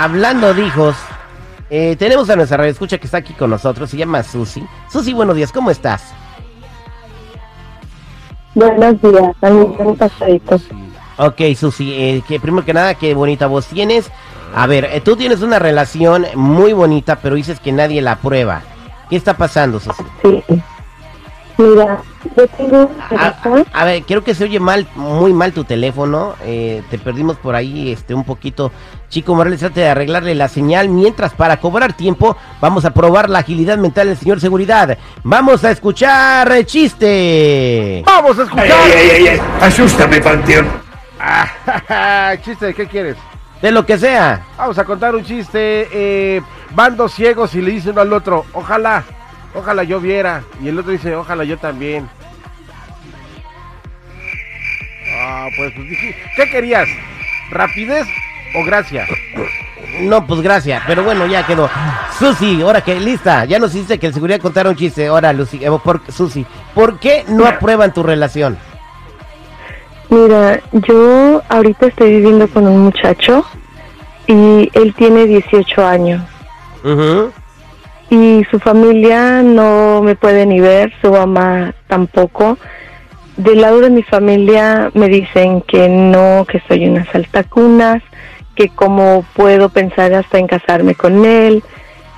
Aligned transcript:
Hablando 0.00 0.54
de 0.54 0.64
hijos, 0.64 0.94
eh, 1.70 1.96
tenemos 1.98 2.30
a 2.30 2.36
nuestra 2.36 2.56
radio 2.56 2.70
escucha 2.70 2.98
que 2.98 3.06
está 3.08 3.16
aquí 3.18 3.32
con 3.34 3.50
nosotros, 3.50 3.90
se 3.90 3.96
llama 3.96 4.22
Susi. 4.22 4.64
Susi, 4.92 5.12
buenos 5.12 5.34
días, 5.34 5.50
¿cómo 5.50 5.72
estás? 5.72 6.14
Buenos 8.54 9.02
días, 9.02 9.34
un 9.40 9.96
pasadito. 9.96 10.60
Ok, 11.16 11.40
Susi, 11.56 11.92
eh, 11.94 12.22
que 12.28 12.38
primero 12.38 12.64
que 12.64 12.74
nada, 12.74 12.94
qué 12.94 13.12
bonita 13.12 13.48
voz 13.48 13.66
tienes. 13.66 14.08
A 14.54 14.68
ver, 14.68 14.84
eh, 14.84 15.00
tú 15.00 15.16
tienes 15.16 15.42
una 15.42 15.58
relación 15.58 16.26
muy 16.36 16.72
bonita, 16.72 17.16
pero 17.16 17.34
dices 17.34 17.58
que 17.58 17.72
nadie 17.72 18.00
la 18.00 18.12
aprueba. 18.12 18.62
¿Qué 19.10 19.16
está 19.16 19.36
pasando, 19.36 19.80
Susi? 19.80 20.04
Sí. 20.22 20.44
Mira, 21.56 22.02
yo 22.36 22.46
tengo... 22.48 22.90
A, 23.16 23.34
a 23.72 23.84
ver, 23.84 24.02
creo 24.04 24.24
que 24.24 24.34
se 24.34 24.44
oye 24.44 24.60
mal, 24.60 24.86
muy 24.94 25.32
mal 25.32 25.52
tu 25.52 25.64
teléfono. 25.64 26.34
Eh, 26.44 26.82
te 26.90 26.98
perdimos 26.98 27.36
por 27.36 27.54
ahí 27.54 27.92
este 27.92 28.14
un 28.14 28.24
poquito. 28.24 28.72
Chico 29.08 29.34
Morales, 29.34 29.60
trate 29.60 29.80
de 29.80 29.88
arreglarle 29.88 30.34
la 30.34 30.48
señal. 30.48 30.88
Mientras, 30.88 31.32
para 31.32 31.58
cobrar 31.58 31.94
tiempo, 31.94 32.36
vamos 32.60 32.84
a 32.84 32.90
probar 32.92 33.30
la 33.30 33.40
agilidad 33.40 33.78
mental 33.78 34.08
del 34.08 34.16
señor 34.16 34.40
Seguridad. 34.40 34.98
Vamos 35.22 35.64
a 35.64 35.70
escuchar 35.70 36.50
el 36.52 36.66
chiste. 36.66 38.02
¡Vamos 38.06 38.38
a 38.38 38.42
escuchar! 38.42 38.66
¡Ay, 38.70 38.92
ay, 38.94 39.10
ay! 39.10 39.28
ay. 39.28 39.40
¡Asústame, 39.60 40.20
Panteón! 40.20 40.66
Ah, 41.20 42.34
¿Chiste 42.44 42.66
de 42.66 42.74
qué 42.74 42.86
quieres? 42.86 43.16
De 43.60 43.72
lo 43.72 43.84
que 43.84 43.98
sea. 43.98 44.46
Vamos 44.56 44.78
a 44.78 44.84
contar 44.84 45.14
un 45.14 45.24
chiste. 45.24 45.88
Eh, 45.92 46.40
van 46.74 46.96
dos 46.96 47.12
ciegos 47.12 47.54
y 47.54 47.62
le 47.62 47.72
dicen 47.72 47.92
uno 47.92 48.02
al 48.02 48.12
otro, 48.12 48.44
ojalá, 48.52 49.04
ojalá 49.54 49.82
yo 49.82 50.00
viera. 50.00 50.42
Y 50.62 50.68
el 50.68 50.78
otro 50.78 50.92
dice, 50.92 51.16
ojalá 51.16 51.44
yo 51.44 51.58
también. 51.58 52.08
Ah, 55.30 55.46
pues, 55.58 55.72
pues 55.74 55.86
dije, 55.90 56.16
¿qué 56.36 56.48
querías? 56.48 56.88
¿Rapidez 57.50 58.06
o 58.58 58.64
gracia? 58.64 59.04
No, 60.00 60.26
pues 60.26 60.40
gracias, 60.40 60.82
pero 60.86 61.04
bueno, 61.04 61.26
ya 61.26 61.46
quedó. 61.46 61.68
Susi, 62.18 62.62
ahora 62.62 62.80
que 62.80 62.98
lista, 62.98 63.44
ya 63.44 63.58
nos 63.58 63.74
dice 63.74 63.98
que 63.98 64.06
el 64.06 64.14
seguridad 64.14 64.40
contara 64.40 64.70
un 64.70 64.76
chiste. 64.76 65.06
Ahora, 65.08 65.32
Lucy, 65.34 65.62
eh, 65.62 65.70
por, 65.84 66.00
Susi, 66.10 66.46
¿por 66.74 66.98
qué 66.98 67.24
no 67.28 67.44
aprueban 67.46 67.92
tu 67.92 68.02
relación? 68.02 68.56
Mira, 70.08 70.60
yo 70.72 71.42
ahorita 71.50 71.88
estoy 71.88 72.12
viviendo 72.12 72.48
con 72.48 72.66
un 72.66 72.80
muchacho 72.80 73.44
y 74.26 74.70
él 74.72 74.94
tiene 74.96 75.26
18 75.26 75.86
años 75.86 76.22
Ujú. 76.82 77.30
y 78.08 78.46
su 78.50 78.58
familia 78.58 79.42
no 79.42 80.00
me 80.02 80.16
puede 80.16 80.46
ni 80.46 80.60
ver, 80.60 80.90
su 81.02 81.12
mamá 81.12 81.74
tampoco. 81.86 82.56
Del 83.38 83.60
lado 83.60 83.80
de 83.80 83.88
mi 83.88 84.02
familia 84.02 84.90
me 84.94 85.08
dicen 85.08 85.62
que 85.62 85.88
no, 85.88 86.44
que 86.44 86.60
soy 86.66 86.88
una 86.88 87.04
saltacunas, 87.12 88.02
que 88.56 88.68
cómo 88.68 89.24
puedo 89.34 89.68
pensar 89.68 90.12
hasta 90.12 90.38
en 90.38 90.48
casarme 90.48 90.96
con 90.96 91.24
él. 91.24 91.62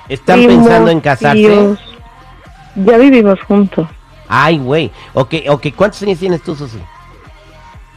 ¿Están 0.08 0.38
primos, 0.38 0.66
pensando 0.66 0.91
en 0.91 1.00
casarse? 1.00 1.36
tíos. 1.36 1.78
Ya 2.74 2.96
vivimos 2.96 3.38
juntos, 3.42 3.86
Ay, 4.28 4.59
güey. 4.59 4.91
Ok, 5.12 5.34
ok, 5.48 5.66
¿cuántos 5.76 6.03
años 6.03 6.19
tienes 6.19 6.41
tú, 6.42 6.56
Susi? 6.56 6.78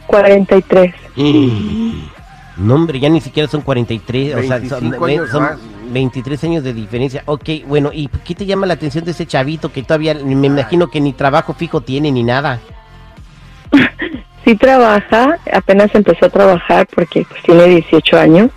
43. 0.06 0.94
No, 2.56 2.76
hombre, 2.76 3.00
ya 3.00 3.08
ni 3.08 3.20
siquiera 3.20 3.48
son 3.48 3.62
43, 3.62 4.36
o 4.36 4.42
sea, 4.42 4.58
son, 4.68 4.90
25 4.90 5.04
años 5.06 5.30
son 5.30 5.42
más. 5.42 5.58
23 5.90 6.44
años 6.44 6.62
de 6.62 6.72
diferencia. 6.72 7.24
Ok, 7.26 7.48
bueno, 7.66 7.90
¿y 7.92 8.06
qué 8.24 8.36
te 8.36 8.46
llama 8.46 8.64
la 8.64 8.74
atención 8.74 9.04
de 9.04 9.10
ese 9.10 9.26
chavito 9.26 9.72
que 9.72 9.82
todavía 9.82 10.14
me 10.14 10.46
imagino 10.46 10.88
que 10.88 11.00
ni 11.00 11.12
trabajo 11.12 11.54
fijo 11.54 11.80
tiene 11.80 12.12
ni 12.12 12.22
nada? 12.22 12.60
Sí 14.44 14.56
trabaja, 14.56 15.38
apenas 15.52 15.94
empezó 15.94 16.26
a 16.26 16.30
trabajar 16.30 16.86
porque 16.94 17.24
pues 17.28 17.42
tiene 17.42 17.64
18 17.64 18.18
años, 18.18 18.50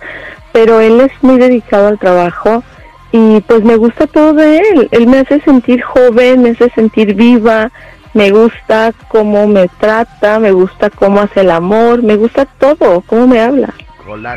pero 0.52 0.80
él 0.80 1.00
es 1.00 1.12
muy 1.22 1.38
dedicado 1.38 1.88
al 1.88 1.98
trabajo 1.98 2.62
y 3.10 3.40
pues 3.40 3.62
me 3.64 3.76
gusta 3.76 4.06
todo 4.06 4.34
de 4.34 4.58
él. 4.58 4.88
Él 4.90 5.06
me 5.06 5.20
hace 5.20 5.40
sentir 5.40 5.82
joven, 5.82 6.42
me 6.42 6.50
hace 6.50 6.68
sentir 6.70 7.14
viva, 7.14 7.70
me 8.12 8.30
gusta 8.30 8.92
cómo 9.08 9.46
me 9.46 9.68
trata, 9.80 10.38
me 10.38 10.52
gusta 10.52 10.90
cómo 10.90 11.20
hace 11.20 11.40
el 11.40 11.50
amor, 11.50 12.02
me 12.02 12.16
gusta 12.16 12.44
todo, 12.44 13.00
cómo 13.02 13.26
me 13.26 13.40
habla. 13.40 13.72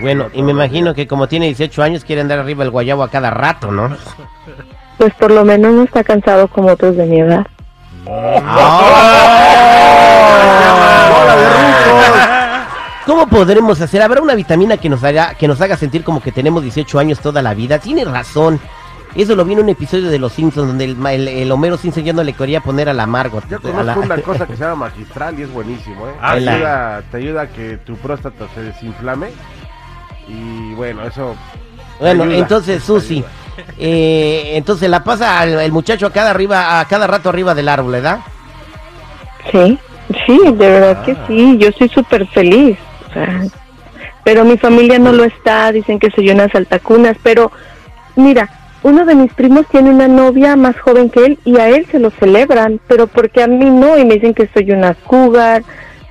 Bueno, 0.01 0.27
y 0.33 0.41
me 0.43 0.51
imagino 0.51 0.93
que 0.93 1.07
como 1.07 1.27
tiene 1.27 1.45
18 1.47 1.81
años 1.81 2.03
quiere 2.03 2.21
andar 2.21 2.39
arriba 2.39 2.63
del 2.63 2.71
guayabo 2.71 3.03
a 3.03 3.09
cada 3.09 3.29
rato, 3.29 3.71
¿no? 3.71 3.95
Pues 4.97 5.13
por 5.15 5.31
lo 5.31 5.45
menos 5.45 5.73
no 5.73 5.83
está 5.83 6.03
cansado 6.03 6.47
como 6.49 6.69
otros 6.69 6.95
de 6.95 7.05
mi 7.05 7.21
edad. 7.21 7.47
¿Cómo 13.05 13.27
podremos 13.27 13.81
hacer? 13.81 14.01
¿Habrá 14.01 14.21
una 14.21 14.35
vitamina 14.35 14.77
que 14.77 14.87
nos 14.89 15.03
haga 15.03 15.33
que 15.33 15.47
nos 15.47 15.59
haga 15.59 15.75
sentir 15.75 16.03
como 16.03 16.21
que 16.21 16.31
tenemos 16.31 16.63
18 16.63 16.99
años 16.99 17.19
toda 17.19 17.41
la 17.41 17.53
vida? 17.53 17.79
Tiene 17.79 18.05
razón. 18.05 18.59
Eso 19.15 19.35
lo 19.35 19.43
vi 19.43 19.53
en 19.53 19.59
un 19.59 19.67
episodio 19.69 20.09
de 20.09 20.17
Los 20.19 20.31
Simpsons 20.33 20.67
donde 20.69 20.85
el, 20.85 21.05
el- 21.07 21.27
el 21.27 21.51
Homero 21.51 21.75
Simpson 21.77 22.03
ya 22.05 22.13
no 22.13 22.23
le 22.23 22.31
quería 22.31 22.61
poner 22.61 22.87
a 22.87 22.93
la 22.93 23.05
Margot. 23.07 23.43
Yo 23.49 23.57
a 23.57 23.59
conozco 23.59 23.83
la- 23.83 23.97
una 23.97 24.17
cosa 24.21 24.45
que 24.47 24.55
se 24.55 24.63
llama 24.63 24.85
magistral 24.87 25.37
y 25.37 25.41
es 25.43 25.51
buenísimo, 25.51 26.07
¿eh? 26.07 26.13
Ah, 26.21 26.35
sí. 26.39 26.47
ayuda, 26.47 27.01
te 27.11 27.17
ayuda 27.17 27.41
a 27.41 27.47
que 27.47 27.77
tu 27.77 27.97
próstata 27.97 28.45
se 28.55 28.61
desinflame. 28.61 29.31
Y 30.29 30.73
bueno, 30.75 31.03
eso. 31.03 31.35
Bueno, 31.99 32.23
ayuda, 32.23 32.37
entonces 32.37 32.81
Susi, 32.83 33.15
ayuda. 33.17 33.29
Eh, 33.77 34.51
entonces 34.55 34.89
la 34.89 35.03
pasa 35.03 35.39
al, 35.39 35.59
el 35.59 35.71
muchacho 35.71 36.07
a 36.07 36.11
cada 36.11 36.31
arriba, 36.31 36.79
a 36.79 36.85
cada 36.87 37.07
rato 37.07 37.29
arriba 37.29 37.53
del 37.55 37.69
árbol, 37.69 37.93
¿verdad? 37.93 38.19
Sí, 39.51 39.77
sí, 40.25 40.39
de 40.43 40.69
verdad 40.69 41.03
que 41.03 41.15
sí, 41.27 41.57
yo 41.57 41.71
soy 41.71 41.89
súper 41.89 42.27
feliz. 42.27 42.77
o 43.09 43.13
sea, 43.13 43.41
pero 44.23 44.45
mi 44.45 44.57
familia 44.57 44.99
no 44.99 45.11
lo 45.11 45.23
está, 45.23 45.71
dicen 45.71 45.99
que 45.99 46.11
soy 46.11 46.29
una 46.29 46.47
saltacunas, 46.49 47.17
pero 47.23 47.51
mira, 48.15 48.49
uno 48.83 49.05
de 49.05 49.15
mis 49.15 49.33
primos 49.33 49.65
tiene 49.67 49.89
una 49.89 50.07
novia 50.07 50.55
más 50.55 50.79
joven 50.79 51.09
que 51.09 51.25
él 51.25 51.39
y 51.45 51.57
a 51.59 51.69
él 51.69 51.87
se 51.91 51.99
lo 51.99 52.11
celebran, 52.11 52.79
pero 52.87 53.07
porque 53.07 53.43
a 53.43 53.47
mí 53.47 53.69
no, 53.69 53.97
y 53.97 54.05
me 54.05 54.15
dicen 54.15 54.33
que 54.33 54.49
soy 54.53 54.71
una 54.71 54.93
cougar, 54.93 55.63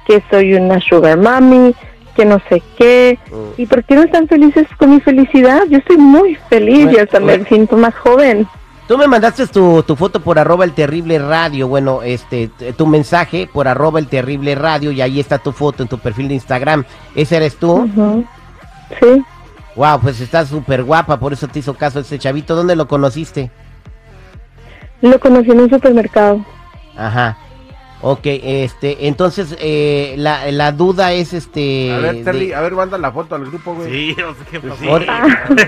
que 0.07 0.23
soy 0.31 0.55
una 0.55 0.81
sugar 0.81 1.19
mami, 1.19 1.75
que 2.15 2.25
no 2.25 2.41
sé 2.49 2.63
qué, 2.77 3.19
y 3.57 3.67
por 3.67 3.85
qué 3.85 3.95
no 3.95 4.03
están 4.03 4.29
felices 4.29 4.67
con 4.79 4.91
mi 4.91 5.01
felicidad, 5.01 5.63
yo 5.69 5.79
estoy 5.79 5.97
muy 5.97 6.37
feliz 6.49 6.93
y 6.93 6.99
hasta 6.99 7.21
me 7.21 7.45
siento 7.45 7.77
más 7.77 7.95
joven. 7.95 8.47
Tú 8.89 8.99
me 8.99 9.07
mandaste 9.07 9.47
tu, 9.47 9.85
tu 9.85 9.95
foto 9.95 10.21
por 10.21 10.39
arroba 10.39 10.65
el 10.65 10.73
terrible 10.73 11.19
radio, 11.21 11.69
bueno, 11.69 12.03
este, 12.03 12.49
tu 12.77 12.87
mensaje 12.89 13.49
por 13.53 13.69
arroba 13.69 14.01
el 14.01 14.09
terrible 14.09 14.57
radio 14.57 14.91
y 14.91 15.01
ahí 15.01 15.21
está 15.21 15.39
tu 15.39 15.53
foto 15.53 15.85
en 15.85 15.89
tu 15.89 15.99
perfil 15.99 16.27
de 16.27 16.35
Instagram. 16.35 16.85
¿Ese 17.15 17.37
eres 17.37 17.57
tú? 17.57 17.73
Ujú. 17.85 18.25
Sí. 18.99 19.23
Wow, 19.77 20.01
pues 20.01 20.21
estás 20.21 20.49
súper 20.49 20.83
guapa, 20.83 21.21
por 21.21 21.33
eso 21.33 21.47
te 21.47 21.61
hizo 21.61 21.75
caso 21.75 22.01
ese 22.01 22.19
chavito. 22.19 22.57
¿Dónde 22.57 22.75
lo 22.75 22.89
conociste? 22.89 23.53
Lo 25.01 25.21
conocí 25.21 25.53
en 25.53 25.61
un 25.61 25.71
supermercado. 25.71 26.45
Ajá. 26.97 27.39
Ok, 28.03 28.21
este, 28.25 29.09
entonces 29.09 29.55
eh, 29.61 30.15
la, 30.17 30.51
la 30.51 30.73
duda 30.73 31.13
es 31.13 31.35
este... 31.35 31.93
A 31.93 31.99
ver, 31.99 32.25
Terry, 32.25 32.47
de- 32.47 32.55
a 32.55 32.61
ver, 32.63 32.73
manda 32.73 32.97
la 32.97 33.13
foto 33.13 33.35
al 33.35 33.45
grupo, 33.45 33.75
güey. 33.75 33.91
Sí, 33.91 34.17
no 34.19 34.33
sé 34.33 34.41
qué 34.51 34.59
pasó. 34.61 34.91
Or- 34.91 35.05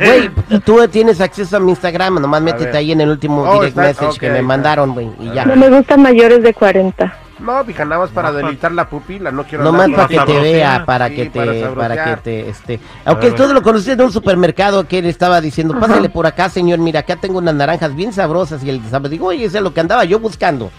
Güey, 0.01 0.31
tú 0.65 0.79
tienes 0.91 1.21
acceso 1.21 1.59
a 1.59 1.61
mi 1.61 1.73
Instagram, 1.73 2.21
nomás 2.23 2.41
métete 2.41 2.65
ver. 2.67 2.77
ahí 2.77 2.93
en 2.93 3.03
el 3.03 3.11
último 3.11 3.43
Oh, 3.43 3.55
direct 3.61 3.77
está- 3.77 3.83
message 3.83 4.19
que 4.19 4.29
me 4.29 4.37
está. 4.37 4.47
mandaron, 4.47 4.95
güey, 4.95 5.11
y 5.21 5.31
ya. 5.35 5.45
No 5.45 5.57
me 5.57 5.69
gustan 5.69 6.01
mayores 6.01 6.43
de 6.43 6.55
40. 6.55 7.19
No, 7.39 7.65
nada 7.65 7.99
más 7.99 8.11
para 8.11 8.33
delitar 8.33 8.71
la 8.73 8.89
pupila, 8.89 9.31
no 9.33 9.43
quiero 9.45 9.65
Nomás 9.65 9.91
para 9.91 10.07
que 10.09 10.19
te 10.21 10.41
vea, 10.41 10.85
para 10.87 11.09
Sí, 11.09 11.17
que 11.17 11.27
para 11.31 11.53
te, 11.53 11.61
sabrosear. 11.61 11.75
para 11.97 12.05
que 12.17 12.23
te, 12.23 12.49
este, 12.49 12.81
aunque 13.05 13.27
ver, 13.27 13.35
tú 13.35 13.43
bueno. 13.43 13.55
lo 13.55 13.63
conociste 13.63 13.93
en 13.95 14.01
un 14.03 14.13
supermercado 14.13 14.87
que 14.87 15.01
él 15.01 15.07
estaba 15.07 15.41
diciendo, 15.41 15.79
pásale 15.79 16.09
por 16.09 16.25
acá, 16.27 16.49
señor, 16.49 16.79
mira, 16.79 17.01
acá 17.01 17.17
tengo 17.17 17.39
unas 17.39 17.55
naranjas 17.57 17.95
bien 17.97 18.13
sabrosas 18.13 18.63
y 18.65 18.71
él 18.71 18.81
sabe, 18.89 19.09
digo, 19.09 19.27
oye, 19.27 19.45
eso 19.45 19.59
es 19.59 19.63
lo 19.65 19.75
que 19.75 19.81
andaba 19.81 20.05
yo 20.05 20.19
buscando. 20.21 20.71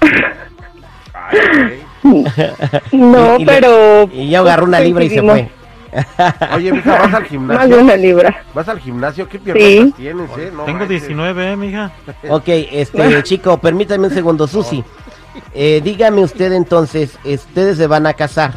No, 2.92 3.38
Y- 3.38 3.42
y 3.42 3.44
le- 3.44 3.46
pero... 3.46 4.08
Y 4.12 4.30
ya 4.30 4.40
agarró 4.40 4.64
una 4.64 4.80
libra 4.80 5.04
y 5.04 5.10
se 5.10 5.20
fue. 5.22 5.48
Oye, 6.54 6.72
mija, 6.72 6.90
vas 6.92 7.02
al 7.04 7.10
Más 7.10 7.22
de 7.22 7.28
gimnasio. 7.28 7.80
una 7.80 7.96
libra. 7.96 8.44
Vas 8.54 8.68
al 8.68 8.78
gimnasio, 8.80 9.28
¿qué 9.28 9.38
piernas 9.38 9.64
Sí. 9.66 9.94
tienes, 9.96 10.30
eh? 10.38 10.50
No 10.54 10.64
Tengo 10.64 10.78
manches. 10.80 10.88
19, 10.88 11.52
eh, 11.52 11.56
mija. 11.56 11.90
Ok, 12.28 12.44
este, 12.46 13.22
chico, 13.22 13.58
permítame 13.58 14.06
un 14.08 14.12
segundo, 14.14 14.46
Susi. 14.46 14.84
Eh, 15.54 15.80
dígame 15.82 16.22
usted 16.22 16.52
entonces, 16.52 17.18
¿ustedes 17.24 17.76
se 17.78 17.86
van 17.86 18.06
a 18.06 18.12
casar? 18.14 18.52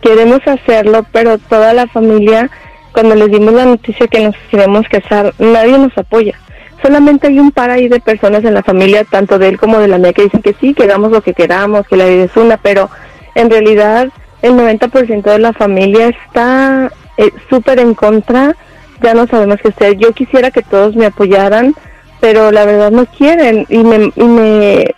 Queremos 0.00 0.40
hacerlo, 0.46 1.04
pero 1.12 1.38
toda 1.38 1.72
la 1.74 1.86
familia, 1.88 2.48
cuando 2.92 3.14
les 3.16 3.30
dimos 3.30 3.52
la 3.54 3.64
noticia 3.64 4.06
que 4.06 4.24
nos 4.24 4.36
queremos 4.50 4.86
casar, 4.88 5.34
nadie 5.38 5.78
nos 5.78 5.96
apoya. 5.98 6.38
Solamente 6.82 7.26
hay 7.26 7.38
un 7.38 7.50
par 7.50 7.70
ahí 7.70 7.88
de 7.88 8.00
personas 8.00 8.44
en 8.44 8.54
la 8.54 8.62
familia, 8.62 9.04
tanto 9.04 9.38
de 9.38 9.48
él 9.48 9.58
como 9.58 9.78
de 9.78 9.88
la 9.88 9.98
mía, 9.98 10.12
que 10.12 10.22
dicen 10.22 10.42
que 10.42 10.54
sí, 10.60 10.74
que 10.74 10.84
hagamos 10.84 11.10
lo 11.10 11.22
que 11.22 11.34
queramos, 11.34 11.86
que 11.86 11.96
la 11.96 12.06
vida 12.06 12.24
es 12.24 12.36
una, 12.36 12.56
pero 12.56 12.88
en 13.34 13.50
realidad 13.50 14.08
el 14.42 14.52
90% 14.52 15.22
de 15.22 15.38
la 15.38 15.52
familia 15.52 16.08
está 16.08 16.90
eh, 17.16 17.32
súper 17.50 17.80
en 17.80 17.94
contra. 17.94 18.54
Ya 19.02 19.14
no 19.14 19.26
sabemos 19.26 19.58
qué 19.62 19.68
hacer. 19.68 19.96
Yo 19.96 20.12
quisiera 20.12 20.50
que 20.50 20.62
todos 20.62 20.94
me 20.96 21.06
apoyaran, 21.06 21.74
pero 22.20 22.50
la 22.50 22.64
verdad 22.64 22.90
no 22.90 23.06
quieren 23.06 23.66
y 23.68 23.78
me, 23.78 24.12
y 24.14 24.24
me, 24.24 24.94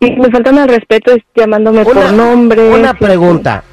y 0.00 0.10
me 0.12 0.30
faltan 0.30 0.58
al 0.58 0.68
respeto 0.68 1.12
es 1.12 1.22
llamándome 1.34 1.84
por 1.84 2.12
nombre. 2.12 2.70
Una 2.70 2.94
pregunta. 2.94 3.64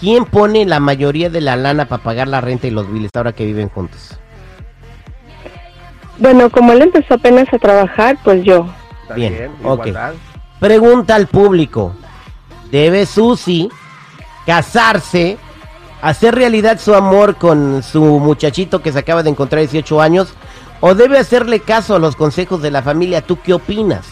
¿quién 0.00 0.24
pone 0.24 0.64
la 0.64 0.80
mayoría 0.80 1.30
de 1.30 1.40
la 1.40 1.56
lana 1.56 1.86
para 1.86 2.02
pagar 2.02 2.26
la 2.26 2.40
renta 2.40 2.66
y 2.66 2.70
los 2.70 2.90
biles 2.90 3.10
ahora 3.14 3.32
que 3.32 3.44
viven 3.44 3.68
juntos? 3.68 4.18
Bueno, 6.20 6.50
como 6.50 6.72
él 6.72 6.82
empezó 6.82 7.14
apenas 7.14 7.52
a 7.52 7.58
trabajar, 7.58 8.16
pues 8.22 8.44
yo. 8.44 8.66
Está 9.02 9.14
Bien, 9.14 9.34
bien. 9.34 9.50
Pregunta 10.60 11.14
al 11.14 11.26
público. 11.26 11.94
¿Debe 12.70 13.06
Susi 13.06 13.70
casarse, 14.46 15.38
hacer 16.02 16.34
realidad 16.34 16.78
su 16.78 16.94
amor 16.94 17.36
con 17.36 17.82
su 17.82 18.02
muchachito 18.02 18.82
que 18.82 18.92
se 18.92 18.98
acaba 18.98 19.22
de 19.22 19.30
encontrar 19.30 19.60
18 19.60 19.98
años? 20.00 20.34
¿O 20.80 20.94
debe 20.94 21.16
hacerle 21.18 21.60
caso 21.60 21.96
a 21.96 21.98
los 21.98 22.16
consejos 22.16 22.60
de 22.60 22.70
la 22.70 22.82
familia? 22.82 23.22
¿Tú 23.22 23.38
qué 23.40 23.54
opinas? 23.54 24.04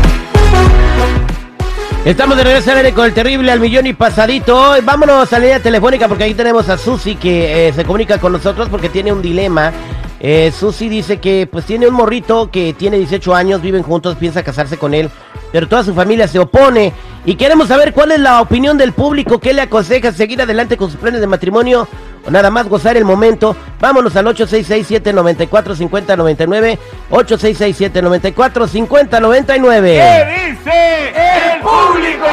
Estamos 2.06 2.36
de 2.36 2.44
regreso 2.44 2.70
al 2.70 2.78
aire 2.78 2.94
con 2.94 3.06
el 3.06 3.14
terrible 3.14 3.50
al 3.50 3.62
millón 3.62 3.88
y 3.88 3.94
pasadito. 3.94 4.76
Vámonos 4.84 5.32
a 5.32 5.40
la 5.40 5.46
línea 5.46 5.62
telefónica 5.62 6.10
porque 6.10 6.26
ahí 6.26 6.34
tenemos 6.34 6.68
a 6.68 6.78
Susi 6.78 7.16
que 7.16 7.70
eh, 7.70 7.72
se 7.74 7.86
comunica 7.86 8.20
con 8.20 8.34
nosotros 8.34 8.68
porque 8.68 8.90
tiene 8.90 9.14
un 9.14 9.22
dilema. 9.22 9.72
Eh, 10.20 10.52
Susi 10.52 10.90
dice 10.90 11.22
que 11.22 11.48
pues 11.50 11.64
tiene 11.64 11.88
un 11.88 11.94
morrito 11.94 12.52
que 12.52 12.74
tiene 12.74 12.98
18 12.98 13.34
años, 13.34 13.62
viven 13.62 13.84
juntos, 13.84 14.18
piensa 14.18 14.44
casarse 14.44 14.78
con 14.78 14.94
él, 14.94 15.10
pero 15.54 15.70
toda 15.70 15.86
su 15.86 15.94
familia 15.94 16.28
se 16.28 16.40
opone. 16.40 16.92
Y 17.26 17.36
queremos 17.36 17.70
saber 17.70 17.94
cuál 17.94 18.12
es 18.12 18.20
la 18.20 18.42
opinión 18.42 18.78
del 18.78 18.92
público, 18.92 19.40
qué 19.40 19.54
le 19.54 19.62
aconseja 19.62 20.12
seguir 20.12 20.42
adelante 20.42 20.76
con 20.76 20.92
sus 20.92 21.00
planes 21.00 21.22
de 21.22 21.28
matrimonio 21.28 21.88
o 22.26 22.32
nada 22.32 22.50
más 22.50 22.68
gozar 22.70 22.96
el 22.98 23.06
momento. 23.06 23.56
Vámonos 23.80 24.16
al 24.16 24.26
866-794-5099. 24.28 26.78
866-794-5099. 27.12 29.84
¿Qué 29.84 30.50
dice 30.50 31.10
el 31.54 31.60
público? 31.62 32.26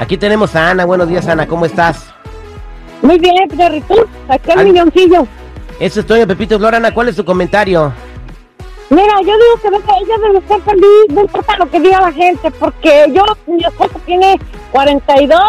Aquí 0.00 0.16
tenemos 0.16 0.56
a 0.56 0.70
Ana. 0.70 0.84
Buenos 0.84 1.08
días, 1.08 1.26
Ana. 1.28 1.46
¿Cómo 1.46 1.64
estás? 1.66 2.06
Muy 3.02 3.18
bien, 3.18 3.34
Perrito. 3.56 4.06
Aquí 4.28 4.50
el 4.52 4.58
Al- 4.58 4.64
milloncillo. 4.66 5.26
Eso 5.80 6.00
es 6.00 6.06
Toño 6.06 6.26
Pepito 6.26 6.58
Flor. 6.58 6.74
Ana, 6.74 6.92
¿cuál 6.94 7.08
es 7.08 7.16
tu 7.16 7.24
comentario? 7.24 7.92
Mira, 8.90 9.14
yo 9.22 9.32
digo 9.32 9.56
que 9.60 9.68
ella 9.68 10.16
debe 10.22 10.38
estar 10.38 10.60
feliz, 10.60 11.06
no 11.08 11.22
importa 11.22 11.56
lo 11.56 11.68
que 11.70 11.80
diga 11.80 12.00
la 12.02 12.12
gente, 12.12 12.50
porque 12.50 13.06
yo, 13.14 13.24
mi 13.46 13.64
esposo 13.64 13.98
tiene 14.04 14.38
42 14.70 15.40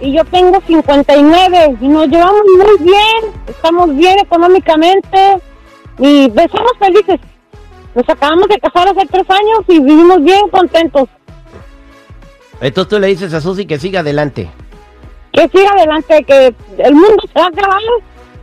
y 0.00 0.12
yo 0.16 0.24
tengo 0.26 0.60
59 0.66 1.76
y 1.80 1.88
nos 1.88 2.08
llevamos 2.08 2.42
muy 2.58 2.86
bien, 2.86 3.32
estamos 3.46 3.94
bien 3.96 4.18
económicamente 4.18 5.38
y 5.98 6.28
pues, 6.28 6.50
somos 6.50 6.72
felices. 6.78 7.20
Nos 7.94 8.08
acabamos 8.08 8.46
de 8.48 8.58
casar 8.58 8.88
hace 8.88 9.06
tres 9.06 9.24
años 9.30 9.60
y 9.68 9.80
vivimos 9.80 10.22
bien 10.22 10.48
contentos. 10.50 11.08
Entonces 12.60 12.88
tú 12.90 12.98
le 12.98 13.06
dices 13.08 13.32
a 13.34 13.40
Susi 13.40 13.66
que 13.66 13.78
siga 13.78 14.00
adelante. 14.00 14.50
Que 15.32 15.48
siga 15.48 15.70
adelante, 15.70 16.24
que 16.24 16.54
el 16.78 16.94
mundo 16.94 17.16
se 17.32 17.38
va 17.38 17.46
a 17.46 17.48
acabar 17.48 17.80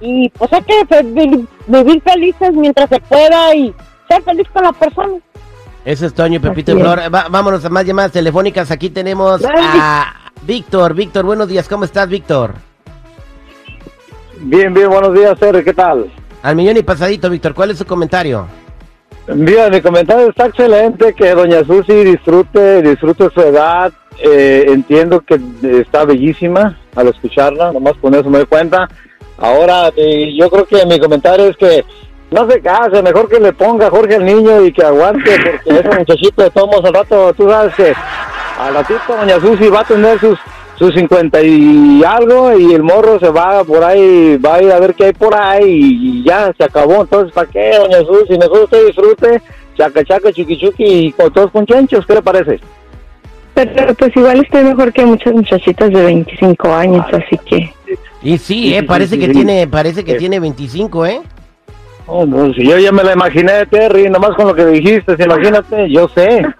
y 0.01 0.29
pues 0.29 0.51
hay 0.53 0.61
que 0.63 0.85
fe- 0.87 1.03
vivir 1.67 2.01
felices 2.03 2.51
mientras 2.53 2.89
se 2.89 2.99
pueda 3.01 3.55
y 3.55 3.73
ser 4.09 4.21
feliz 4.23 4.47
con 4.53 4.63
la 4.63 4.73
persona. 4.73 5.13
Eso 5.85 6.05
es 6.05 6.13
Toño 6.13 6.39
Pepito 6.41 6.71
es. 6.73 6.79
Flor. 6.79 6.99
Va- 7.13 7.27
vámonos 7.29 7.63
a 7.65 7.69
más 7.69 7.85
llamadas 7.85 8.11
telefónicas. 8.11 8.69
Aquí 8.71 8.89
tenemos 8.89 9.43
a 9.45 10.13
Víctor. 10.45 10.93
Víctor, 10.93 11.25
buenos 11.25 11.47
días. 11.47 11.67
¿Cómo 11.67 11.85
estás, 11.85 12.07
Víctor? 12.09 12.53
Bien, 14.39 14.73
bien, 14.73 14.89
buenos 14.89 15.13
días, 15.13 15.39
Terry, 15.39 15.63
¿qué 15.63 15.73
tal? 15.73 16.11
Al 16.41 16.55
millón 16.55 16.75
y 16.77 16.83
pasadito, 16.83 17.29
Víctor. 17.29 17.53
¿Cuál 17.53 17.71
es 17.71 17.77
su 17.77 17.85
comentario? 17.85 18.45
Bien, 19.27 19.71
mi 19.71 19.81
comentario 19.81 20.29
está 20.29 20.47
excelente, 20.47 21.13
que 21.13 21.33
doña 21.33 21.63
Susi 21.63 22.03
disfrute, 22.03 22.81
disfrute 22.81 23.29
su 23.33 23.39
edad, 23.39 23.93
eh, 24.19 24.65
entiendo 24.67 25.21
que 25.21 25.39
está 25.79 26.03
bellísima 26.03 26.77
al 26.93 27.07
escucharla, 27.07 27.71
nomás 27.71 27.93
con 28.01 28.13
eso 28.13 28.29
me 28.29 28.39
doy 28.39 28.47
cuenta. 28.47 28.89
Ahora, 29.37 29.93
eh, 29.95 30.35
yo 30.37 30.49
creo 30.49 30.65
que 30.65 30.85
mi 30.85 30.99
comentario 30.99 31.45
es 31.45 31.55
que 31.55 31.85
no 32.31 32.49
se 32.49 32.59
case, 32.59 33.01
mejor 33.01 33.29
que 33.29 33.39
le 33.39 33.53
ponga 33.53 33.89
Jorge 33.89 34.15
al 34.15 34.25
niño 34.25 34.65
y 34.65 34.73
que 34.73 34.83
aguante, 34.83 35.31
porque 35.63 35.79
ese 35.79 35.99
muchachito 35.99 36.43
de 36.43 36.51
al 36.53 36.93
rato, 36.93 37.33
tú 37.33 37.49
sabes 37.49 37.73
que 37.75 37.93
al 38.67 38.73
ratito 38.75 38.99
doña 39.19 39.39
Susi 39.39 39.67
va 39.69 39.81
a 39.81 39.83
tener 39.85 40.19
sus 40.19 40.37
sus 40.77 40.93
50 40.95 41.41
y 41.43 42.03
algo 42.03 42.57
y 42.57 42.73
el 42.73 42.81
morro 42.81 43.19
se 43.19 43.29
va 43.29 43.63
por 43.63 43.83
ahí, 43.83 44.37
va 44.37 44.55
a 44.55 44.63
ir 44.63 44.71
a 44.71 44.79
ver 44.79 44.95
qué 44.95 45.05
hay 45.05 45.13
por 45.13 45.35
ahí 45.35 45.63
y 46.01 46.23
ya 46.23 46.51
se 46.57 46.63
acabó. 46.63 47.01
Entonces, 47.03 47.31
¿para 47.31 47.47
qué, 47.47 47.77
doña 47.77 47.99
Susi? 47.99 48.37
Mejor 48.39 48.63
usted 48.63 48.87
disfrute, 48.87 49.41
chaca 49.77 50.03
chaca, 50.03 50.31
chuqui 50.33 50.57
chuqui 50.57 50.83
y 50.83 51.11
con 51.11 51.31
todos 51.31 51.51
con 51.51 51.65
chenchos, 51.67 52.05
¿qué 52.07 52.15
le 52.15 52.21
parece? 52.23 52.59
Pero 53.53 53.93
pues 53.93 54.15
igual 54.17 54.41
estoy 54.43 54.63
mejor 54.63 54.91
que 54.91 55.05
muchas 55.05 55.31
muchachitas 55.33 55.91
de 55.91 56.03
25 56.05 56.73
años, 56.73 57.05
así 57.13 57.37
que... 57.45 57.71
Y 58.23 58.37
sí, 58.39 58.73
eh, 58.73 58.79
sí, 58.79 58.85
parece 58.87 59.15
sí, 59.15 59.19
que 59.21 59.27
sí. 59.27 59.31
tiene, 59.33 59.67
parece 59.67 60.03
que 60.03 60.13
Eh. 60.13 60.17
tiene 60.17 60.39
25, 60.39 61.05
¿eh? 61.05 61.21
Oh, 62.05 62.25
no, 62.25 62.53
si 62.53 62.67
yo 62.67 62.77
ya 62.77 62.91
me 62.91 63.01
la 63.03 63.13
imaginé, 63.13 63.65
Terry, 63.67 64.09
nomás 64.09 64.35
con 64.35 64.47
lo 64.47 64.53
que 64.53 64.65
dijiste, 64.65 65.15
si 65.15 65.23
imagínate, 65.23 65.89
yo 65.89 66.07
sé. 66.09 66.45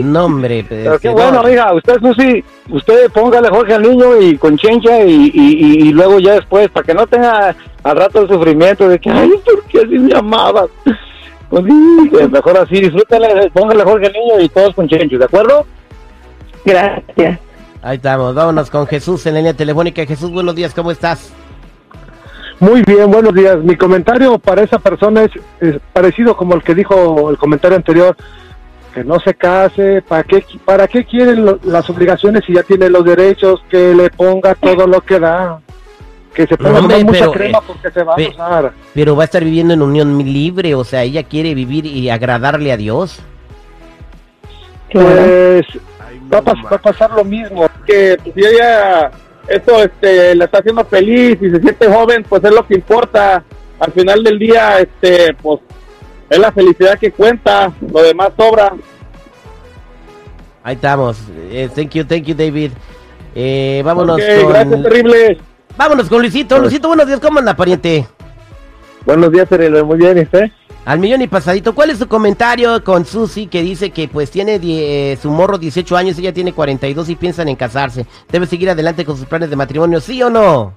No, 0.00 0.26
hombre. 0.26 0.64
Pero 0.68 0.98
qué 0.98 1.08
bueno, 1.08 1.42
no. 1.42 1.48
hija, 1.50 1.72
usted, 1.74 1.96
Susi, 2.00 2.44
usted 2.70 3.10
póngale 3.10 3.48
Jorge 3.48 3.74
al 3.74 3.82
niño 3.82 4.20
y 4.20 4.36
con 4.36 4.56
chencha 4.56 5.00
y, 5.04 5.10
y, 5.10 5.30
y- 5.34 5.88
y 5.88 5.92
luego 5.92 6.18
ya 6.20 6.34
después, 6.34 6.68
para 6.68 6.86
que 6.86 6.94
no 6.94 7.06
tenga 7.06 7.54
al 7.82 7.96
rato 7.96 8.20
el 8.22 8.28
sufrimiento 8.28 8.88
de 8.88 8.98
que, 9.00 9.10
ay, 9.10 9.30
¿por 9.44 9.64
qué 9.64 9.78
así 9.78 9.98
me 9.98 10.14
amabas? 10.16 10.68
Pues 11.50 11.64
mejor 12.30 12.58
así, 12.58 12.80
disfrútale, 12.80 13.50
póngale 13.52 13.82
Jorge 13.82 14.06
al 14.06 14.12
niño 14.12 14.38
y 14.40 14.48
todos 14.50 14.74
con 14.74 14.86
chenchos, 14.86 15.18
¿de 15.18 15.24
acuerdo? 15.24 15.66
Gracias. 16.64 17.38
Ahí 17.82 17.96
estamos. 17.96 18.34
Vámonos 18.34 18.70
con 18.70 18.86
Jesús 18.86 19.24
en 19.26 19.34
la 19.34 19.38
línea 19.40 19.54
telefónica. 19.54 20.04
Jesús, 20.04 20.30
buenos 20.30 20.54
días. 20.54 20.74
¿Cómo 20.74 20.90
estás? 20.90 21.32
Muy 22.60 22.82
bien, 22.82 23.10
buenos 23.10 23.34
días. 23.34 23.58
Mi 23.58 23.76
comentario 23.76 24.38
para 24.38 24.62
esa 24.62 24.78
persona 24.78 25.22
es, 25.24 25.30
es 25.60 25.76
parecido 25.92 26.36
como 26.36 26.54
el 26.54 26.62
que 26.62 26.74
dijo 26.74 27.30
el 27.30 27.38
comentario 27.38 27.76
anterior, 27.76 28.16
que 28.92 29.04
no 29.04 29.20
se 29.20 29.34
case, 29.34 30.02
¿para 30.02 30.24
qué, 30.24 30.44
para 30.64 30.88
qué 30.88 31.04
quieren 31.04 31.44
lo- 31.44 31.60
las 31.62 31.88
obligaciones 31.88 32.44
si 32.44 32.54
ya 32.54 32.64
tiene 32.64 32.88
los 32.90 33.04
derechos? 33.04 33.62
Que 33.70 33.94
le 33.94 34.10
ponga 34.10 34.56
todo 34.56 34.88
lo 34.88 35.00
que 35.02 35.20
da, 35.20 35.60
que 36.34 36.48
se 36.48 36.56
ponga 36.56 36.80
Hombre, 36.80 37.04
mucha 37.04 37.18
pero, 37.20 37.32
crema 37.32 37.58
eh, 37.58 37.62
porque 37.64 37.90
se 37.92 38.02
va 38.02 38.16
pe- 38.16 38.26
a 38.26 38.30
usar. 38.30 38.72
Pero 38.92 39.14
va 39.14 39.22
a 39.22 39.26
estar 39.26 39.44
viviendo 39.44 39.74
en 39.74 39.82
unión 39.82 40.18
libre. 40.18 40.74
O 40.74 40.82
sea, 40.82 41.04
ella 41.04 41.22
quiere 41.22 41.54
vivir 41.54 41.86
y 41.86 42.10
agradarle 42.10 42.72
a 42.72 42.76
Dios. 42.76 43.20
Pues 44.92 45.64
va 46.32 46.38
a, 46.38 46.40
va 46.40 46.76
a 46.76 46.78
pasar 46.78 47.12
lo 47.12 47.24
mismo. 47.24 47.68
que 47.86 48.16
pues, 48.24 48.36
ella 48.36 49.12
esto 49.48 49.82
este 49.82 50.34
la 50.34 50.44
está 50.44 50.58
haciendo 50.58 50.84
feliz 50.84 51.38
y 51.40 51.50
se 51.50 51.60
siente 51.60 51.90
joven 51.90 52.24
pues 52.28 52.44
es 52.44 52.52
lo 52.52 52.66
que 52.66 52.74
importa 52.74 53.42
al 53.80 53.92
final 53.92 54.22
del 54.22 54.38
día 54.38 54.78
este 54.80 55.34
pues 55.34 55.60
es 56.28 56.38
la 56.38 56.52
felicidad 56.52 56.98
que 56.98 57.12
cuenta 57.12 57.72
lo 57.92 58.02
demás 58.02 58.30
sobra 58.36 58.72
Ahí 60.64 60.74
estamos. 60.74 61.16
Eh, 61.50 61.70
thank 61.74 61.92
you, 61.92 62.04
thank 62.04 62.24
you, 62.24 62.34
David. 62.34 62.72
Eh, 63.34 63.80
vámonos 63.82 64.20
con... 64.20 64.52
gracias 64.52 64.82
terrible 64.82 65.38
Vámonos 65.78 66.08
con 66.08 66.20
Luisito. 66.20 66.58
Luisito, 66.58 66.88
buenos 66.88 67.06
días. 67.06 67.20
¿Cómo 67.20 67.38
anda, 67.38 67.54
pariente? 67.54 68.04
Buenos 69.06 69.30
días, 69.30 69.48
Terry, 69.48 69.70
muy 69.84 69.96
bien, 69.96 70.18
¿y 70.18 70.22
usted? 70.22 70.50
Al 70.88 71.00
millón 71.00 71.20
y 71.20 71.28
pasadito, 71.28 71.74
¿cuál 71.74 71.90
es 71.90 71.98
su 71.98 72.08
comentario 72.08 72.82
con 72.82 73.04
Susi 73.04 73.46
que 73.46 73.60
dice 73.62 73.90
que 73.90 74.08
pues 74.08 74.30
tiene 74.30 74.58
die- 74.58 75.18
su 75.20 75.30
morro 75.30 75.58
18 75.58 75.94
años, 75.98 76.18
ella 76.18 76.32
tiene 76.32 76.54
42 76.54 77.10
y 77.10 77.14
piensan 77.14 77.46
en 77.48 77.56
casarse? 77.56 78.06
¿Debe 78.32 78.46
seguir 78.46 78.70
adelante 78.70 79.04
con 79.04 79.14
sus 79.18 79.26
planes 79.26 79.50
de 79.50 79.56
matrimonio, 79.56 80.00
sí 80.00 80.22
o 80.22 80.30
no? 80.30 80.72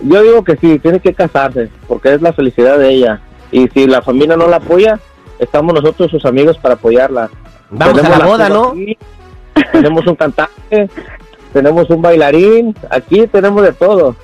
Yo 0.00 0.22
digo 0.22 0.44
que 0.44 0.56
sí, 0.58 0.78
tiene 0.78 1.00
que 1.00 1.12
casarse, 1.12 1.70
porque 1.88 2.14
es 2.14 2.22
la 2.22 2.32
felicidad 2.32 2.78
de 2.78 2.88
ella. 2.88 3.20
Y 3.50 3.66
si 3.70 3.88
la 3.88 4.00
familia 4.00 4.36
no 4.36 4.46
la 4.46 4.58
apoya, 4.58 5.00
estamos 5.40 5.74
nosotros, 5.74 6.08
sus 6.08 6.24
amigos, 6.24 6.56
para 6.58 6.74
apoyarla. 6.74 7.28
Vamos 7.68 8.04
a 8.04 8.16
la 8.16 8.24
boda, 8.26 8.48
¿no? 8.48 8.68
aquí, 8.68 8.96
tenemos 9.72 10.06
un 10.06 10.14
cantante, 10.14 10.88
tenemos 11.52 11.90
un 11.90 12.00
bailarín, 12.00 12.76
aquí 12.88 13.26
tenemos 13.26 13.64
de 13.64 13.72
todo. 13.72 14.14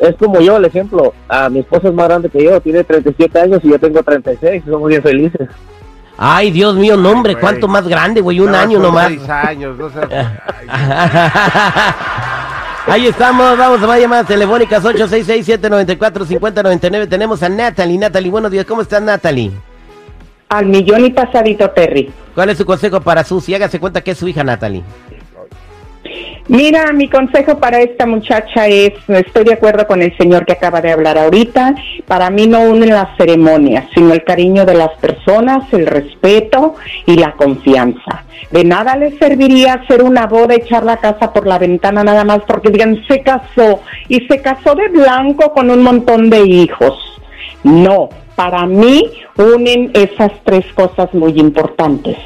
Es 0.00 0.16
como 0.16 0.40
yo, 0.40 0.56
el 0.56 0.64
ejemplo, 0.64 1.14
a 1.28 1.48
mi 1.48 1.60
esposa 1.60 1.86
es 1.88 1.94
más 1.94 2.08
grande 2.08 2.28
que 2.28 2.42
yo, 2.44 2.60
tiene 2.60 2.82
37 2.84 3.40
años 3.40 3.60
y 3.62 3.70
yo 3.70 3.78
tengo 3.78 4.02
36, 4.02 4.62
somos 4.68 4.88
bien 4.88 5.02
felices. 5.02 5.48
Ay, 6.18 6.50
Dios 6.50 6.74
mío, 6.76 6.96
no, 6.96 7.10
hombre. 7.10 7.36
¿cuánto 7.36 7.66
más 7.68 7.86
grande, 7.88 8.20
güey? 8.20 8.40
Un 8.40 8.50
No, 8.52 8.58
año 8.58 8.78
nomás. 8.78 9.08
seis 9.08 9.28
años, 9.28 9.76
no 9.78 9.90
seas- 9.90 10.08
Ay, 10.10 10.26
Ahí 12.94 13.06
estamos, 13.06 13.56
vamos 13.56 13.82
a 13.82 13.86
más 13.86 13.98
llamadas 13.98 14.26
telefónicas 14.26 14.84
866-794-5099. 14.84 17.08
Tenemos 17.08 17.42
a 17.42 17.48
Natalie. 17.48 17.96
Natalie, 17.98 18.30
buenos 18.30 18.50
días, 18.50 18.66
¿cómo 18.66 18.82
estás, 18.82 19.00
Natalie? 19.00 19.52
Al 20.50 20.66
millón 20.66 21.02
y 21.06 21.10
pasadito, 21.10 21.70
Terry. 21.70 22.12
¿Cuál 22.34 22.50
es 22.50 22.58
su 22.58 22.66
consejo 22.66 23.00
para 23.00 23.24
Susi? 23.24 23.54
Hágase 23.54 23.80
cuenta 23.80 24.02
que 24.02 24.10
es 24.10 24.18
su 24.18 24.28
hija, 24.28 24.44
Natalie. 24.44 24.82
Mira, 26.46 26.92
mi 26.92 27.08
consejo 27.08 27.58
para 27.58 27.80
esta 27.80 28.04
muchacha 28.04 28.66
es, 28.66 28.92
estoy 29.08 29.44
de 29.44 29.54
acuerdo 29.54 29.86
con 29.86 30.02
el 30.02 30.14
señor 30.18 30.44
que 30.44 30.52
acaba 30.52 30.82
de 30.82 30.92
hablar 30.92 31.16
ahorita, 31.16 31.74
para 32.06 32.28
mí 32.28 32.46
no 32.46 32.60
unen 32.60 32.90
las 32.90 33.16
ceremonias, 33.16 33.86
sino 33.94 34.12
el 34.12 34.24
cariño 34.24 34.66
de 34.66 34.74
las 34.74 34.90
personas, 34.98 35.72
el 35.72 35.86
respeto 35.86 36.74
y 37.06 37.16
la 37.16 37.32
confianza. 37.32 38.24
De 38.50 38.62
nada 38.62 38.94
le 38.94 39.16
serviría 39.18 39.72
hacer 39.72 40.02
una 40.02 40.26
boda, 40.26 40.54
echar 40.54 40.84
la 40.84 40.98
casa 40.98 41.32
por 41.32 41.46
la 41.46 41.58
ventana 41.58 42.04
nada 42.04 42.24
más 42.24 42.40
porque 42.46 42.68
digan, 42.68 43.02
se 43.08 43.22
casó 43.22 43.80
y 44.08 44.20
se 44.26 44.42
casó 44.42 44.74
de 44.74 44.88
blanco 44.88 45.50
con 45.54 45.70
un 45.70 45.82
montón 45.82 46.28
de 46.28 46.40
hijos. 46.40 46.98
No, 47.62 48.10
para 48.36 48.66
mí 48.66 49.10
unen 49.38 49.92
esas 49.94 50.32
tres 50.44 50.66
cosas 50.74 51.12
muy 51.14 51.40
importantes. 51.40 52.18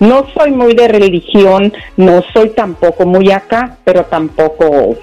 No 0.00 0.26
soy 0.34 0.50
muy 0.50 0.74
de 0.74 0.88
religión, 0.88 1.72
no 1.96 2.22
soy 2.32 2.50
tampoco 2.50 3.06
muy 3.06 3.30
acá, 3.30 3.78
pero 3.84 4.04
tampoco... 4.04 4.96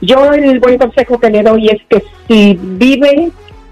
Yo 0.00 0.32
el 0.32 0.60
buen 0.60 0.78
consejo 0.78 1.18
que 1.18 1.30
le 1.30 1.42
doy 1.42 1.68
es 1.68 1.82
que 1.88 2.04
si 2.28 2.56
vive 2.60 3.30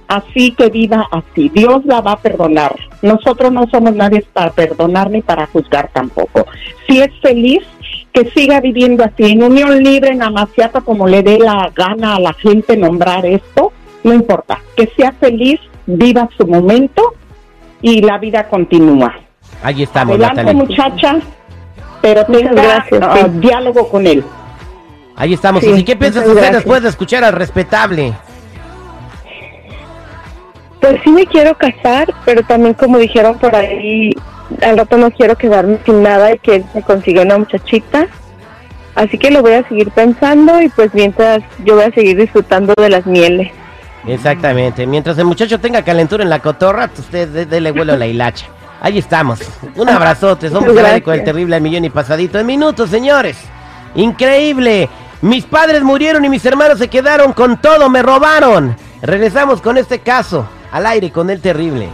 así, 0.09 0.53
que 0.53 0.69
viva 0.69 1.09
así. 1.11 1.49
Dios 1.51 1.85
la 1.85 2.01
va 2.01 2.13
a 2.13 2.21
perdonar. 2.21 2.75
Nosotros 3.03 3.53
no 3.53 3.67
somos 3.69 3.95
nadie 3.95 4.25
para 4.33 4.51
perdonar 4.51 5.11
ni 5.11 5.23
para 5.23 5.47
juzgar 5.47 5.91
tampoco. 5.93 6.47
Si 6.87 7.01
es 7.01 7.11
feliz, 7.21 7.63
que 8.13 8.31
siga 8.31 8.61
viviendo 8.61 9.05
así, 9.05 9.25
en 9.25 9.43
unión 9.43 9.83
libre, 9.83 10.11
en 10.11 10.23
amaciata, 10.23 10.81
como 10.81 11.07
le 11.07 11.23
dé 11.23 11.39
la 11.39 11.71
gana 11.75 12.17
a 12.17 12.21
la 12.21 12.33
gente 12.33 12.77
nombrar 12.77 13.27
esto, 13.27 13.73
no 14.05 14.15
importa. 14.15 14.61
Que 14.77 14.87
sea 14.97 15.13
feliz, 15.13 15.61
viva 15.87 16.29
su 16.37 16.47
momento 16.47 17.15
y 17.83 18.01
la 18.01 18.19
vida 18.19 18.49
continúa. 18.49 19.26
Ahí 19.67 19.83
estamos, 19.83 20.15
Adelante, 20.15 20.45
Natalie. 20.45 20.63
muchacha, 20.65 21.17
pero 22.01 22.25
tenga 22.27 22.53
gracias, 22.53 23.01
ah, 23.03 23.17
sí. 23.25 23.39
diálogo 23.41 23.89
con 23.89 24.07
él. 24.07 24.23
Ahí 25.17 25.35
estamos. 25.35 25.65
Sí, 25.65 25.71
¿Y 25.71 25.83
qué 25.83 25.95
hacer 25.95 26.13
gracias. 26.23 26.53
después 26.53 26.83
de 26.85 26.89
escuchar 26.91 27.25
al 27.25 27.33
respetable? 27.33 28.13
Pues 30.81 31.01
sí 31.03 31.11
me 31.11 31.27
quiero 31.27 31.57
casar, 31.57 32.07
pero 32.25 32.43
también 32.45 32.75
como 32.75 32.99
dijeron 32.99 33.39
por 33.39 33.57
ahí, 33.57 34.13
al 34.63 34.79
rato 34.79 34.97
no 34.99 35.11
quiero 35.11 35.35
quedarme 35.37 35.79
sin 35.85 36.01
nada 36.01 36.33
y 36.33 36.39
que 36.39 36.57
él 36.57 36.65
se 36.73 36.83
consiga 36.83 37.23
una 37.23 37.39
muchachita. 37.39 38.07
Así 38.95 39.19
que 39.19 39.31
lo 39.33 39.43
voy 39.43 39.55
a 39.55 39.67
seguir 39.69 39.91
pensando 39.91 40.63
y 40.63 40.69
pues 40.69 40.95
mientras 40.95 41.41
yo 41.65 41.75
voy 41.75 41.85
a 41.87 41.91
seguir 41.91 42.17
disfrutando 42.19 42.73
de 42.77 42.89
las 42.89 43.05
mieles. 43.05 43.51
Exactamente. 44.07 44.87
Mientras 44.87 45.19
el 45.19 45.25
muchacho 45.25 45.59
tenga 45.59 45.83
calentura 45.83 46.23
en 46.23 46.31
la 46.31 46.39
cotorra, 46.39 46.87
pues 46.87 47.01
usted 47.01 47.29
dé- 47.31 47.47
dele 47.47 47.73
vuelo 47.73 47.95
a 47.95 47.97
la 47.97 48.07
hilacha. 48.07 48.47
Ahí 48.81 48.99
estamos. 48.99 49.41
Un 49.75 49.89
abrazote. 49.89 50.51
Somos 50.51 50.73
con 51.03 51.15
el 51.15 51.25
terrible 51.25 51.57
al 51.57 51.63
millón 51.63 51.85
y 51.85 51.91
pasadito 51.91 52.39
en 52.39 52.47
minutos, 52.47 52.91
señores. 52.91 53.37
Increíble. 53.95 54.89
Mis 55.23 55.45
padres 55.45 55.83
murieron 55.83 56.25
y 56.25 56.29
mis 56.29 56.45
hermanos 56.45 56.79
se 56.79 56.89
quedaron 56.89 57.33
con 57.33 57.61
todo. 57.61 57.89
Me 57.89 58.03
robaron. 58.03 58.77
Regresamos 59.03 59.61
con 59.61 59.77
este 59.79 60.01
caso. 60.01 60.47
Al 60.73 60.87
aire 60.87 61.11
con 61.11 61.31
el 61.31 61.41
terrible. 61.41 61.89